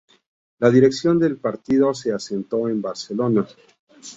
La 0.57 0.71
dirección 0.71 1.19
del 1.19 1.37
partido 1.37 1.93
se 1.93 2.11
asentó 2.11 2.67
en 2.67 2.81
Barcelona. 2.81 3.45